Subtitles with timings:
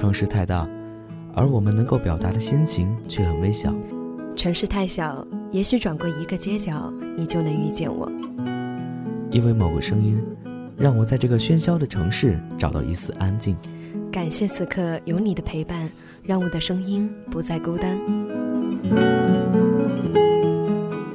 [0.00, 0.66] 城市太大，
[1.34, 3.70] 而我们能够表达的心情却很微小。
[4.34, 8.10] 城市太小，也许转过一个街角，你就能遇见我。
[9.30, 10.18] 因为某个声音，
[10.78, 13.54] 让我在这个喧嚣的城市找到一丝安静。
[14.10, 15.90] 感谢此刻有你的陪伴，
[16.22, 18.00] 让我的声音不再孤单。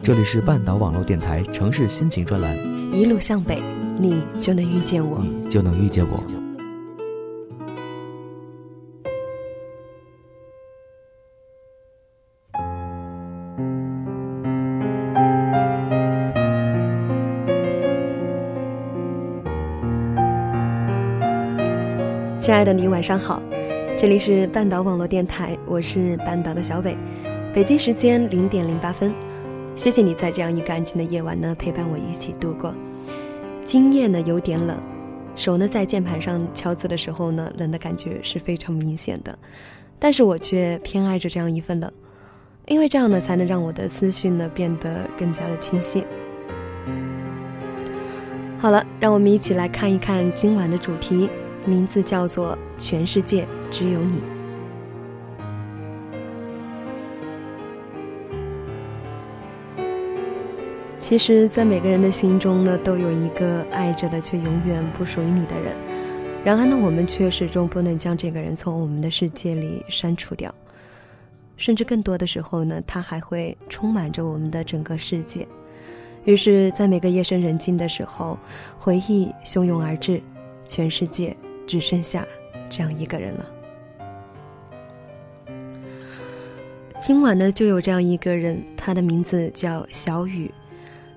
[0.03, 2.55] 这里是半岛网络电台城市心情专栏，
[2.93, 3.59] 一路向北，
[3.97, 6.23] 你就能遇见我，你就能遇见我。
[22.45, 23.41] 亲爱的你，晚上好，
[23.97, 26.95] 这里是半岛网络电台，我是半岛的小北，
[27.51, 29.11] 北京时间零点零八分，
[29.75, 32.71] 谢谢你在这样一个安静的夜晚呢陪伴我一起度过。
[33.63, 34.77] 今夜呢有点冷，
[35.35, 39.35] 手呢在键盘上敲字的时候呢，冷的感觉是非常明显的，
[39.97, 41.91] 但是我却偏爱着这样一份冷，
[42.67, 46.03] 因为这样呢才能让我的思绪呢变得更加的清晰。
[48.59, 51.27] 好了，让我们一起来看一看今晚的主题。
[51.65, 54.21] 名字叫做“全世界只有你”。
[60.99, 65.75] 其实，在每个人的心中呢，都有一个爱着的却永远不属于你的人。
[66.43, 70.53] 然而呢，我们却始终不能将这个人从我们的世界里删除掉，
[71.57, 75.47] 甚至更多的时候呢，他还会充满着我们的整个世界。
[76.23, 78.35] 于是，在每个夜深人静的时候，
[78.79, 80.19] 回忆汹涌而至，
[80.67, 81.37] 全世界。
[81.65, 82.25] 只剩下
[82.69, 83.45] 这样一个人了。
[86.99, 90.49] 今晚呢，就有这样一个人，他的名字叫小雨，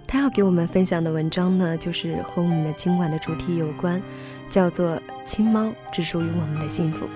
[0.06, 4.02] 他要给我们分享的文章呢，就是和我们的今晚的主题有关，
[4.50, 7.06] 叫做《亲猫只属于我们的幸福》。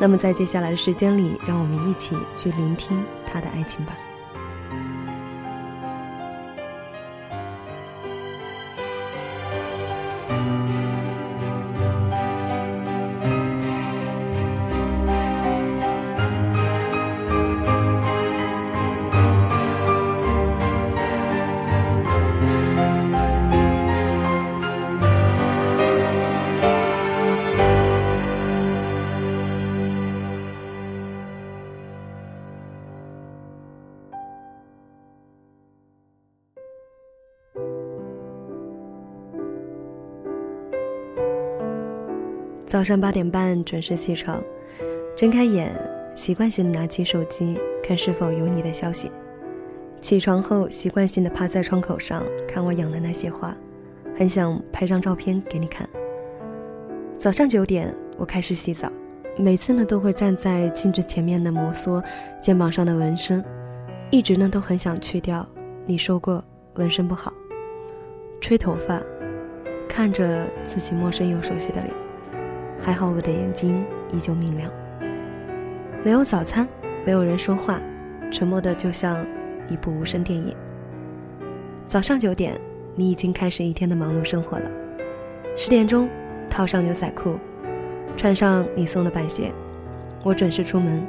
[0.00, 3.96] 那么，在接下来的时间里，让我们一起去聆听他的爱情吧。
[42.66, 44.42] 早上八点半准时起床，
[45.16, 45.72] 睁开眼，
[46.16, 49.08] 习惯性的拿起手机看是否有你的消息。
[50.00, 53.56] 起床后，习惯性的趴在窗口上看我养的那些花，
[54.16, 55.88] 很想拍张照片给你看。
[57.16, 58.90] 早上九点，我开始洗澡，
[59.38, 62.02] 每次呢都会站在镜子前面的摩挲
[62.42, 63.44] 肩膀上的纹身，
[64.10, 65.46] 一直呢都很想去掉。
[65.86, 66.42] 你说过
[66.74, 67.32] 纹身不好，
[68.40, 69.00] 吹头发，
[69.88, 72.05] 看着自己陌生又熟悉的脸。
[72.80, 74.70] 还好我的眼睛依旧明亮。
[76.04, 76.68] 没有早餐，
[77.04, 77.80] 没有人说话，
[78.30, 79.26] 沉默的就像
[79.68, 80.54] 一部无声电影。
[81.84, 82.60] 早上九点，
[82.94, 84.70] 你已经开始一天的忙碌生活了。
[85.56, 86.08] 十点钟，
[86.48, 87.38] 套上牛仔裤，
[88.16, 89.50] 穿上你送的板鞋，
[90.24, 91.04] 我准时出门，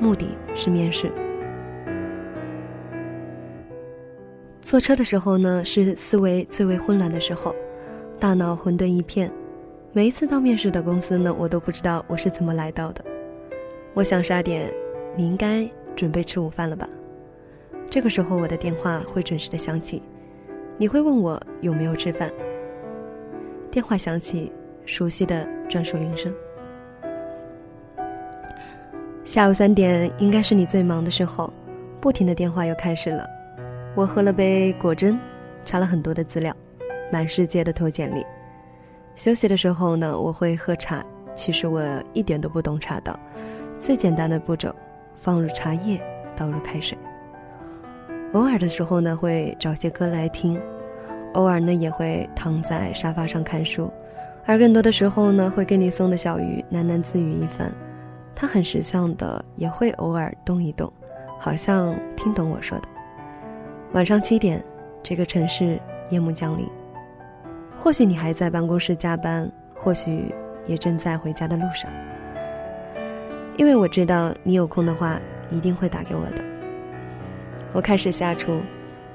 [0.00, 1.10] 目的是面试。
[4.60, 7.54] 坐车的时候呢，是思维最为混乱的时候，
[8.18, 9.30] 大脑混沌一片。
[9.94, 13.04] 每一次到面试的公司呢，我都不知道我是怎么来到的。
[13.92, 14.72] 我想十二点，
[15.14, 16.88] 你应该准备吃午饭了吧？
[17.90, 20.02] 这个时候我的电话会准时的响起，
[20.78, 22.32] 你会问我有没有吃饭。
[23.70, 24.50] 电话响起，
[24.86, 26.32] 熟悉的专属铃声。
[29.24, 31.52] 下午三点应该是你最忙的时候，
[32.00, 33.28] 不停的电话又开始了。
[33.94, 35.14] 我喝了杯果汁，
[35.66, 36.56] 查了很多的资料，
[37.12, 38.24] 满世界的投简历。
[39.14, 41.04] 休息的时候呢，我会喝茶。
[41.34, 41.82] 其实我
[42.12, 43.18] 一点都不懂茶道，
[43.78, 44.74] 最简单的步骤，
[45.14, 45.98] 放入茶叶，
[46.36, 46.98] 倒入开水。
[48.34, 50.58] 偶尔的时候呢，会找些歌来听；
[51.32, 53.90] 偶尔呢，也会躺在沙发上看书。
[54.44, 57.72] 而更多的时候呢，会给你送的小鱼喃喃自语一番。
[58.34, 60.92] 他很识相的，也会偶尔动一动，
[61.38, 62.88] 好像听懂我说的。
[63.92, 64.62] 晚上七点，
[65.02, 66.68] 这个城市夜幕降临。
[67.78, 70.32] 或许你还在办公室加班，或许
[70.66, 71.90] 也正在回家的路上。
[73.56, 75.20] 因为我知道你有空的话
[75.50, 76.42] 一定会打给我的。
[77.72, 78.60] 我开始下厨，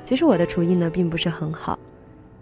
[0.03, 1.77] 其实我的厨艺呢并不是很好。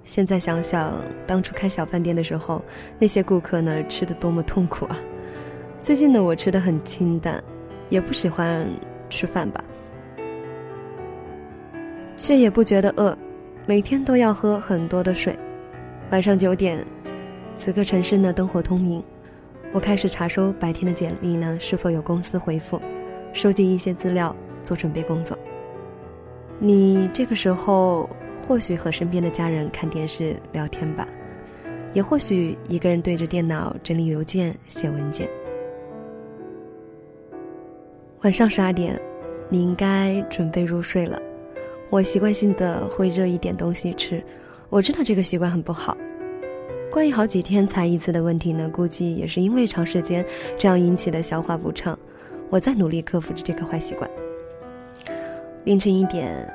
[0.03, 0.93] 现在想想，
[1.25, 2.61] 当初开小饭店的时候，
[2.99, 4.97] 那些顾客呢吃的多么痛苦啊！
[5.81, 7.43] 最近呢，我吃的很清淡，
[7.89, 8.67] 也不喜欢
[9.09, 9.63] 吃饭吧，
[12.17, 13.17] 却也不觉得饿，
[13.65, 15.37] 每天都要喝很多的水。
[16.11, 16.85] 晚上九点，
[17.55, 19.03] 此刻城市呢灯火通明，
[19.73, 22.79] 我开始查收白天的简历呢是否有公司回复，
[23.33, 25.37] 收集一些资料做准备工作。
[26.59, 28.07] 你这个时候
[28.39, 31.07] 或许和身边的家人看电视聊天吧，
[31.91, 35.27] 也或许一个人对着电脑整理邮件写文件。
[38.21, 39.01] 晚上十二点，
[39.49, 41.19] 你应该准备入睡了。
[41.89, 44.23] 我习惯性的会热一点东西吃，
[44.69, 45.95] 我知道这个习惯很不好。
[46.91, 50.25] 关于好几天才一次的问题呢，估计也是因为长时间
[50.57, 51.97] 这样引起的消化不畅。
[52.49, 54.09] 我在努力克服着这个坏习惯。
[55.65, 56.47] 凌晨一点，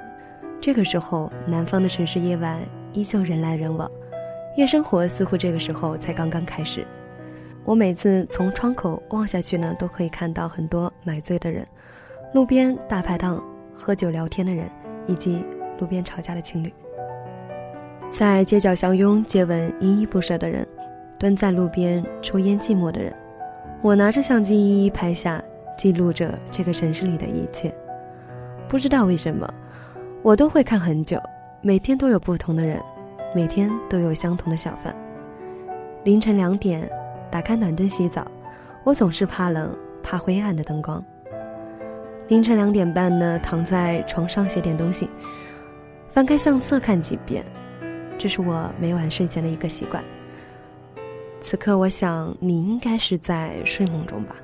[0.61, 2.62] 这个时候南方的城市夜晚
[2.93, 3.91] 依旧人来人往，
[4.57, 6.87] 夜生活似乎这个时候才刚刚开始。
[7.65, 11.67] 我每次从窗口望下去呢，都可以看到很多买醉的人，
[12.33, 14.71] 路边大排档喝酒聊天的人，
[15.07, 15.45] 以及
[15.79, 16.73] 路边吵架的情侣，
[18.11, 20.67] 在街角相拥接吻依依不舍的人，
[21.19, 23.12] 蹲在路边抽烟寂寞的人。
[23.81, 25.43] 我拿着相机一一拍下，
[25.79, 27.73] 记录着这个城市里的一切。
[28.69, 29.49] 不知道为什么，
[30.23, 31.21] 我都会看很久，
[31.62, 32.81] 每天都有不同的人，
[33.35, 34.95] 每天都有相同的小贩。
[36.05, 36.89] 凌晨两点。
[37.33, 38.27] 打开暖灯洗澡，
[38.83, 39.73] 我总是怕冷，
[40.03, 41.01] 怕灰暗的灯光。
[42.27, 45.09] 凌晨两点半呢，躺在床上写点东西，
[46.09, 47.45] 翻开相册看几遍，
[48.21, 50.05] 这是我每晚睡前的一个习惯。
[51.41, 54.37] 此刻，我想你应该是在睡梦中吧。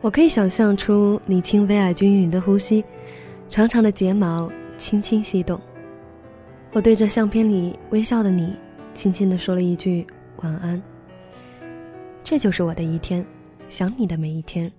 [0.00, 2.82] 我可以想象出你轻微而均匀的呼吸，
[3.50, 5.60] 长长的睫毛轻轻翕动。
[6.72, 8.56] 我对着相片里微笑的你，
[8.94, 10.06] 轻轻地说了一句。
[10.36, 10.82] 晚安。
[12.24, 13.22] 这就是我的一天，
[13.68, 14.72] 想你的每一天，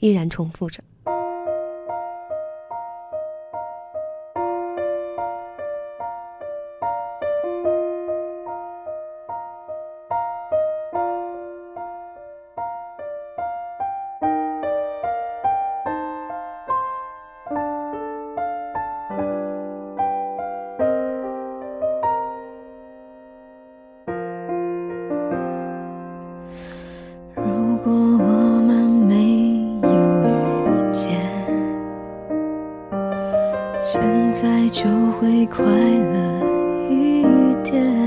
[0.00, 0.82] 依然重复着。
[34.32, 34.84] 现在就
[35.18, 37.24] 会快乐一
[37.68, 37.99] 点。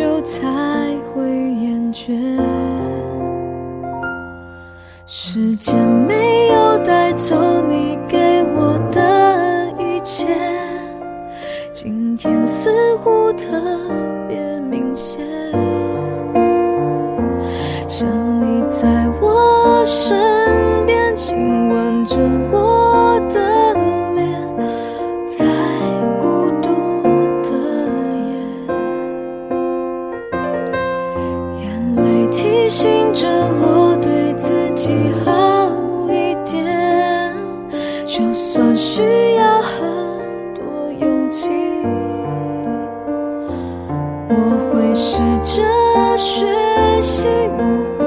[0.00, 0.48] 就才
[1.12, 2.16] 会厌倦
[5.04, 7.36] 时间没有带走
[7.68, 10.26] 你给我的一切，
[11.70, 13.46] 今天似乎特
[14.26, 15.22] 别明显，
[17.86, 18.08] 想
[18.40, 20.16] 你在我身
[33.12, 33.28] 着
[33.60, 35.70] 我对自己好
[36.08, 37.34] 一点，
[38.06, 38.76] 就算。
[38.76, 39.02] 需
[39.36, 41.50] 要很多勇气，
[44.30, 44.34] 我
[44.72, 45.62] 会试着
[46.16, 46.46] 学
[47.02, 47.26] 习，
[47.58, 47.99] 我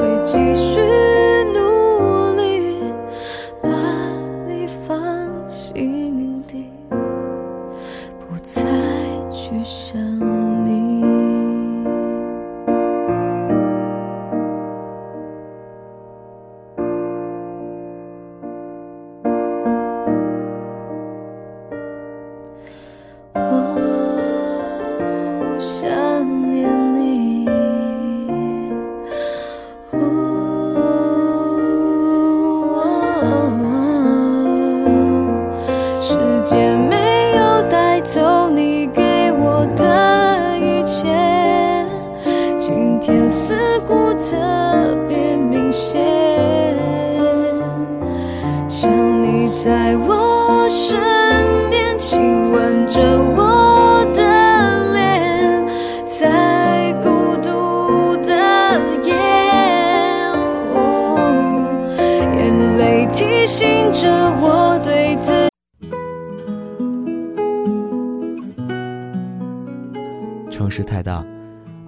[70.74, 71.24] 市太大，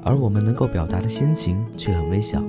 [0.03, 2.39] 而我们能够表达的心情却很微小。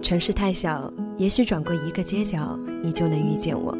[0.00, 3.76] 城市太小，也许转过一个街角，你就能遇见我。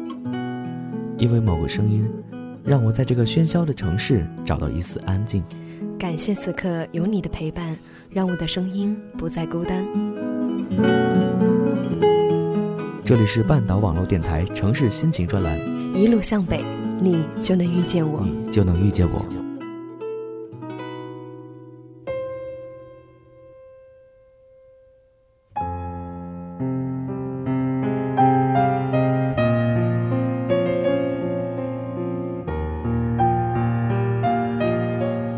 [1.17, 2.05] 因为某个声音，
[2.61, 5.41] 让我在这个喧嚣的城市找到一丝安静。
[5.97, 7.73] 感谢此刻有你的陪伴，
[8.09, 9.85] 让我的声音不再孤单。
[13.05, 15.57] 这里是半岛网络电台城市心情专栏，
[15.95, 16.61] 一路向北，
[16.99, 19.42] 你就能遇见我，你就能遇见我。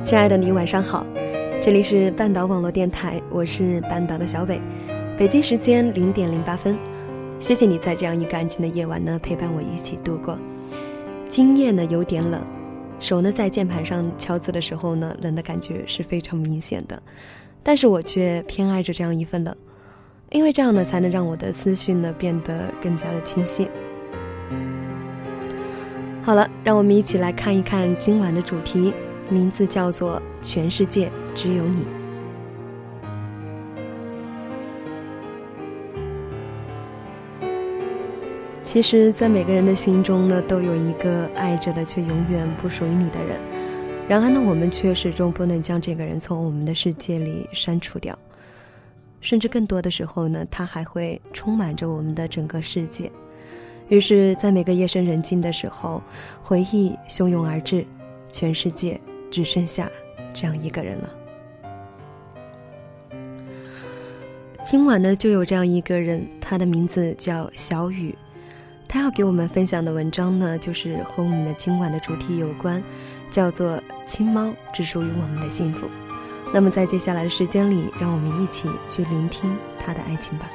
[0.05, 1.03] 亲爱的你，晚上好，
[1.59, 4.61] 这里是半岛网络电台，我是半岛的小北，
[5.17, 6.77] 北京时间零点零八分。
[7.39, 10.37] 谢谢你在这样一个安静的夜晚呢，陪伴我一起度过。
[11.27, 12.39] 今夜呢有点冷，
[12.99, 17.01] 手呢在键盘上敲字的时候呢，冷的感觉是非常明显的。
[17.63, 19.55] 但是我却偏爱着这样一份冷，
[20.29, 23.67] 因为这样呢才能让我的思绪呢变得更加的清晰。
[26.21, 28.93] 好了，让我们一起来看一看今晚的主题，
[29.29, 31.85] 名字叫做“全世界只有你”。
[38.63, 43.39] 其实，在每个人的心中呢，都有一个爱着的却永远不属于你的人。
[44.07, 48.17] 然而呢，我们却始终不能将这个人从我们的世界里删除掉，
[49.21, 53.09] 甚至更多的时候呢，他还会充满着我们的整个世界。
[53.87, 56.01] 于是，在每个夜深人静的时候，
[56.41, 57.85] 回忆汹涌而至，
[58.29, 58.99] 全世界
[59.35, 59.91] 只剩下
[60.33, 61.09] 这样一个人了。
[64.63, 68.17] 今晚呢，就有这样一个人，他的名字叫小雨。
[68.87, 72.81] 他要给我们分享的文章呢，就是和我们的今晚的主题有关，
[73.29, 73.77] 叫做
[74.07, 75.85] “亲猫只属于我们的幸福”。
[76.53, 80.49] 那么在接下来的时间里，让我们一起去聆听他的爱情吧。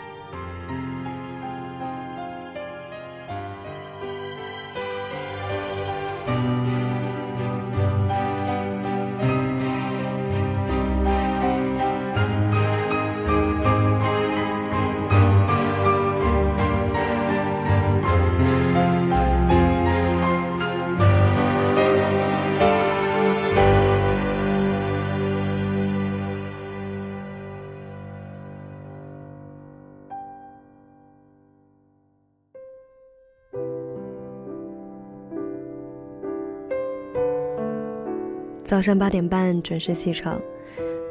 [38.71, 40.41] 早上八点半准时起床，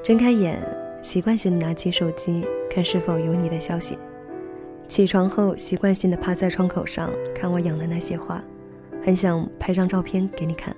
[0.02, 0.58] 睁开眼，
[1.02, 3.98] 习惯性的拿起手机看是否有你的消息。
[4.88, 8.42] 起床后，习惯性的趴在窗口上看我养的那些花，
[9.04, 10.74] 很想拍张照片给你看。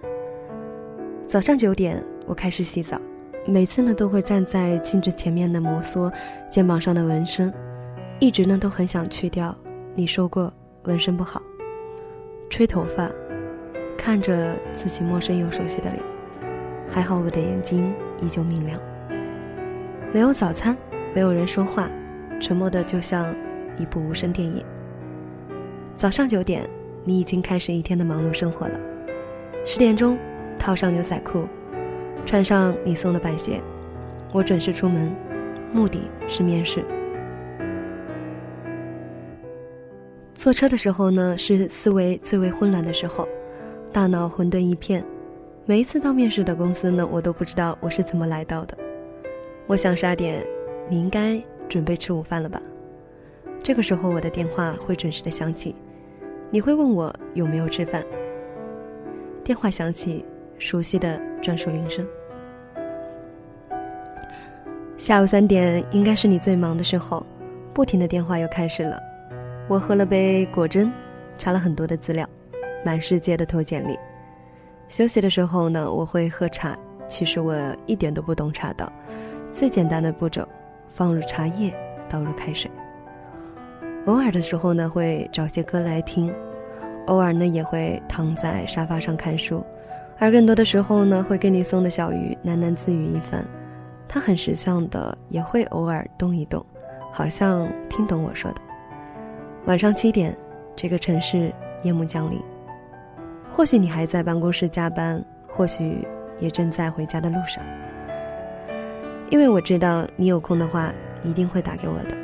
[1.27, 2.99] 早上九点，我开始洗澡，
[3.45, 6.11] 每次呢都会站在镜子前面的摩挲
[6.49, 7.53] 肩膀上的纹身，
[8.17, 9.55] 一直呢都很想去掉。
[9.93, 10.51] 你说过
[10.85, 11.43] 纹身不好，
[12.49, 13.07] 吹头发，
[13.95, 16.10] 看着自己陌生又熟悉的脸。
[16.91, 18.77] 还好我的眼睛依旧明亮。
[20.13, 20.75] 没有早餐，
[21.15, 21.89] 没有人说话，
[22.37, 23.33] 沉默的就像
[23.77, 24.61] 一部无声电影。
[25.95, 26.69] 早上九点，
[27.05, 28.77] 你已经开始一天的忙碌生活了。
[29.65, 30.17] 十点钟，
[30.59, 31.47] 套上牛仔裤，
[32.25, 33.61] 穿上你送的板鞋，
[34.33, 35.15] 我准时出门，
[35.71, 36.83] 目的是面试。
[40.33, 43.25] 坐车的时候呢，是思维最为混乱的时候，
[43.93, 45.01] 大脑混沌一片。
[45.63, 48.75] 每一次到面试的公司呢，我都不知道我是怎么来到的。
[49.67, 50.43] 我想十二点，
[50.89, 51.39] 你应该
[51.69, 52.59] 准备吃午饭了吧？
[53.61, 55.75] 这个时候我的电话会准时的响起，
[56.49, 58.03] 你会问我有没有吃饭。
[59.43, 60.25] 电话响起，
[60.57, 62.05] 熟悉的专属铃声。
[64.97, 67.23] 下午三点应该是你最忙的时候，
[67.71, 68.99] 不停的电话又开始了。
[69.67, 70.89] 我喝了杯果汁，
[71.37, 72.27] 查了很多的资料，
[72.83, 73.95] 满世界的投简历。
[74.91, 76.77] 休息的时候呢，我会喝茶。
[77.07, 77.55] 其实我
[77.85, 78.91] 一点都不懂茶道，
[79.49, 80.45] 最简单的步骤，
[80.85, 81.73] 放入茶叶，
[82.09, 82.69] 倒入开水。
[84.05, 86.33] 偶尔的时候呢，会找些歌来听，
[87.07, 89.63] 偶尔呢也会躺在沙发上看书，
[90.19, 93.45] 而更多的时候呢，会跟你送的小鱼喃喃自语一番。
[94.09, 96.65] 他很识相的，也会偶尔动一动，
[97.13, 98.57] 好像听懂我说的。
[99.67, 100.35] 晚上七点，
[100.75, 102.41] 这个城市夜幕降临。
[103.51, 106.07] 或许你还在办公室加班，或许
[106.39, 107.63] 也正在回家的路上。
[109.29, 110.91] 因为我知道你有空的话
[111.23, 112.15] 一定会打给我的。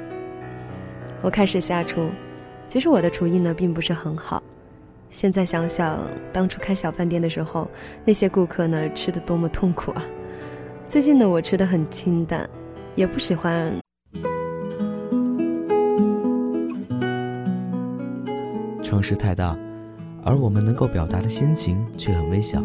[1.22, 2.10] 我开始下厨，
[2.68, 4.42] 其实我的厨艺呢并不是很好。
[5.10, 6.00] 现在想想，
[6.34, 7.70] 当初开小饭店的时候，
[8.04, 10.04] 那些顾客呢吃的多么痛苦啊！
[10.88, 12.50] 最近呢，我吃的很清淡，
[12.96, 13.74] 也不喜欢。
[18.82, 19.58] 城市太大，
[20.28, 22.62] 而我们能够表达的心情却很微小。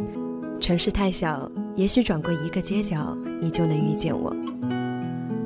[0.58, 4.34] 城市太小，也许转过一个街角，你就能遇见我。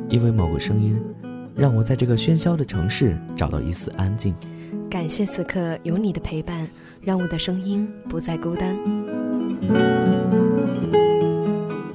[0.08, 0.98] 因为某个声音，
[1.54, 4.34] 让我在这个喧嚣的城市找到一丝安静。
[4.88, 6.66] 感谢此刻有你的陪伴，
[7.02, 8.74] 让我的声音不再孤单。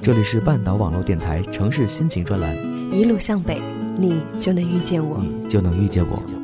[0.00, 2.56] 这里是半岛网络电台城市心情专栏，
[2.92, 3.60] 一路向北，
[3.96, 6.41] 你就能遇见我，你就能遇见我。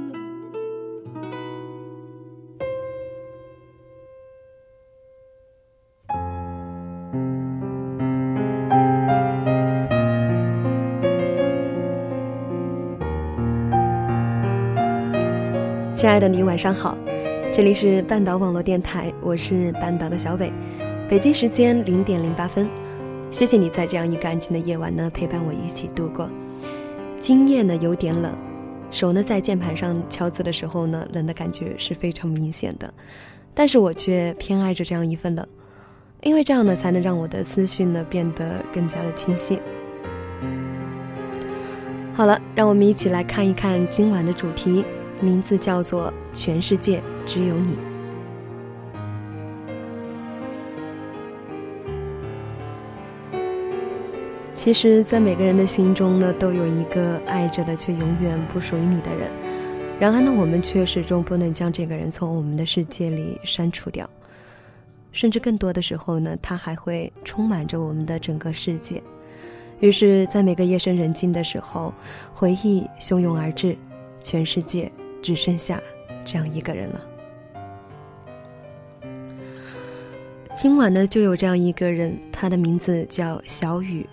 [15.99, 16.97] 亲爱的你，晚上好，
[17.52, 20.52] 这里是半岛网络电台，我是半岛的小北，
[21.09, 22.69] 北京时间零点零八分，
[23.33, 26.31] 谢谢你在这样一个安静的夜晚呢陪伴我一起度过。
[27.19, 28.33] 今夜呢有点冷，
[28.93, 32.95] 手呢在键盘上敲字的时候呢，冷的感觉是非常明显的，
[33.52, 35.45] 但是我却偏爱着这样一份冷，
[36.23, 39.59] 因为这样呢才能让我的思绪呢变得更加的清晰。
[42.14, 44.85] 好了，让我们一起来看一看今晚的主题。
[45.21, 47.77] 名字叫做“全世界只有你”。
[54.55, 59.31] 其实，在每个人的心中呢，都有一个爱着的却永远不属于你的人。
[60.01, 64.09] 然而呢，我们却始终不能将这个人从我们的世界里删除掉，
[65.13, 69.01] 甚至更多的时候呢，他还会充满着我们的整个世界。
[69.78, 71.95] 于是，在每个夜深人静的时候，
[72.35, 73.76] 回忆汹涌而至，
[74.21, 74.91] 全世界。
[75.23, 75.81] 只剩下
[76.25, 77.00] 这样一个人了。
[80.54, 84.04] 今晚呢，就有这样一个人，他的名字叫小雨，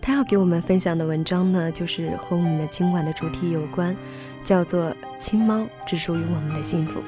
[0.00, 3.96] 他要给我们分享的文章呢，就是和我们的今晚的主题有关，
[4.44, 7.00] 叫做《亲猫只属于我们的幸福》。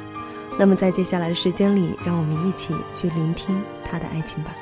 [0.59, 4.55] 那么，在接下来的时间里，让我们一起去聆听他的爱情吧。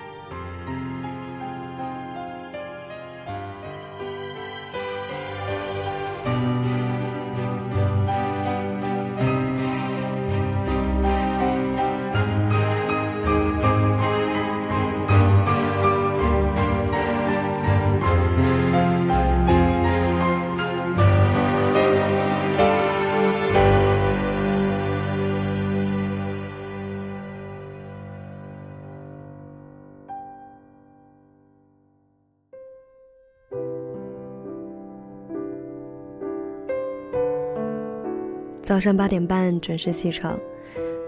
[38.71, 40.39] 早上八点半准时起床，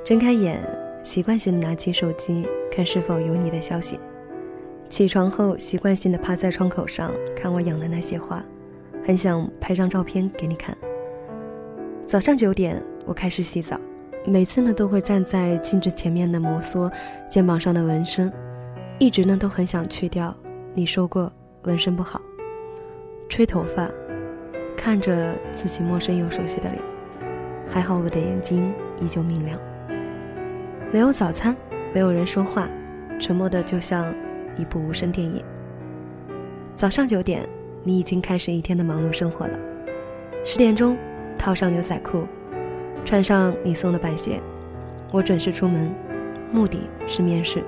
[0.04, 0.60] 睁开眼，
[1.04, 4.00] 习惯性的拿起手机看是否有你的消息。
[4.88, 8.44] 起床后，习惯性的趴在窗口上看我养的那些花，
[9.04, 10.76] 很想拍张照片给你看。
[12.04, 13.80] 早上九点，我开始洗澡，
[14.26, 16.92] 每次呢都会站在镜子前面的摩挲
[17.30, 18.28] 肩膀上的纹身，
[18.98, 20.36] 一直呢都很想去掉。
[20.74, 22.20] 你说过纹身不好，
[23.28, 23.88] 吹头发，
[24.76, 26.91] 看着自己陌生又熟悉的脸。
[27.72, 29.58] 还好我的眼睛依旧明亮。
[30.92, 31.56] 没有早餐，
[31.94, 32.68] 没有人说话，
[33.18, 34.14] 沉默的就像
[34.58, 35.42] 一部无声电影。
[36.74, 37.48] 早上九点，
[37.82, 39.58] 你已经开始一天的忙碌生活了。
[40.44, 40.98] 十点钟，
[41.38, 42.26] 套上牛仔裤，
[43.06, 44.38] 穿上你送的板鞋，
[45.10, 45.90] 我准时出门，
[46.52, 47.64] 目的是面试。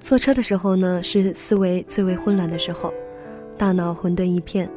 [0.00, 2.92] 坐车的时候呢，是思维最为混乱的时候，
[3.56, 4.68] 大脑混沌一片。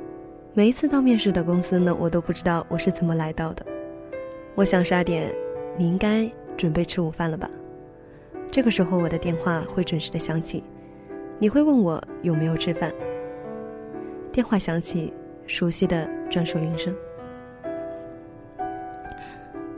[0.54, 3.66] 每一次到面试的公司呢，我都不知道我是怎么来到的。
[4.54, 5.34] 我想十二点，
[5.78, 7.50] 你应该准备吃午饭了吧？
[8.52, 10.62] 这个时候我的电话会准时的响起，
[11.40, 12.92] 你会问我有没有吃饭。
[14.30, 15.14] 电话响起，
[15.48, 16.94] 熟悉的专属铃声。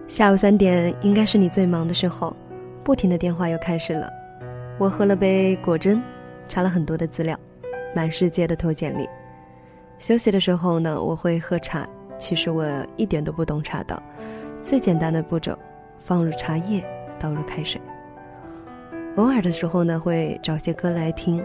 [0.08, 2.36] 下午三点应该是你最忙的时候，
[2.84, 4.10] 不停的电话又开始了。
[4.80, 6.00] 我喝了杯果汁，
[6.48, 7.40] 查了很多的资料，
[7.96, 9.08] 满世界的投简历。
[10.04, 11.88] 休息的时候呢，我会喝茶。
[12.18, 12.66] 其实我
[12.98, 14.04] 一点都不懂茶道，
[14.60, 15.58] 最简单的步骤，
[15.98, 16.84] 放入茶叶，
[17.18, 17.80] 倒入开水。
[19.16, 21.42] 偶尔的时候呢，会找些歌来听；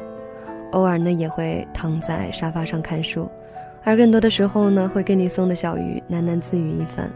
[0.73, 3.31] 偶尔呢，也会躺在沙发上看书。
[3.85, 7.09] 而更多的时候呢，会给你送的小鱼喃喃自语一番。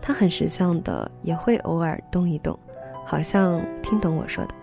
[0.00, 2.56] 他很识相的，也会偶尔动一动，
[3.04, 4.54] 好像听懂我说的。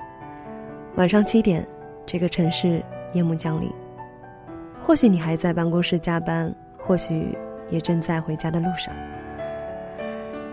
[0.95, 1.67] 晚上七点，
[2.05, 2.81] 这个城市
[3.11, 3.69] 夜幕降临。
[4.85, 7.37] 或许你还在办公室加班，或许
[7.69, 8.93] 也正在回家的路上。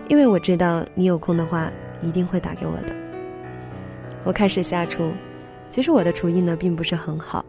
[0.07, 1.69] 因为我知道你有空的话
[2.01, 2.95] 一定会打给我的。
[4.23, 5.11] 我开始下厨，
[5.69, 7.43] 其实我的厨艺呢并不是很好，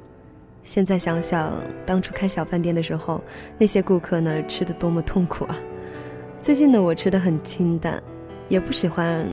[0.65, 1.53] 现在想想
[1.87, 3.23] 当初开小饭店的时候，
[3.57, 5.57] 那些顾客呢吃的多么痛苦啊！
[6.41, 8.03] 最近呢我吃的很清淡，
[8.49, 9.25] 也不喜欢